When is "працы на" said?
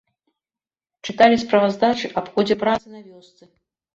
2.65-3.01